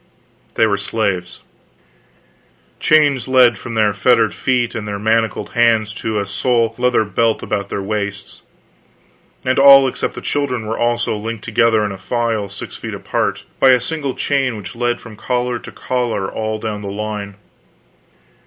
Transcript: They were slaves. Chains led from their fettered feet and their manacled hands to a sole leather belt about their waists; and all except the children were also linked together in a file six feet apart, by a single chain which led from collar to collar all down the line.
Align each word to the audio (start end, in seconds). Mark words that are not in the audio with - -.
They 0.55 0.65
were 0.65 0.77
slaves. 0.79 1.41
Chains 2.79 3.27
led 3.27 3.59
from 3.59 3.75
their 3.75 3.93
fettered 3.93 4.33
feet 4.33 4.73
and 4.73 4.87
their 4.87 4.97
manacled 4.97 5.49
hands 5.51 5.93
to 5.93 6.19
a 6.19 6.25
sole 6.25 6.73
leather 6.79 7.05
belt 7.05 7.43
about 7.43 7.69
their 7.69 7.83
waists; 7.83 8.41
and 9.45 9.59
all 9.59 9.87
except 9.87 10.15
the 10.15 10.21
children 10.21 10.65
were 10.65 10.75
also 10.79 11.15
linked 11.15 11.43
together 11.43 11.85
in 11.85 11.91
a 11.91 11.99
file 11.99 12.49
six 12.49 12.75
feet 12.77 12.95
apart, 12.95 13.43
by 13.59 13.69
a 13.69 13.79
single 13.79 14.15
chain 14.15 14.57
which 14.57 14.75
led 14.75 14.99
from 14.99 15.15
collar 15.15 15.59
to 15.59 15.71
collar 15.71 16.27
all 16.31 16.57
down 16.57 16.81
the 16.81 16.89
line. 16.89 17.35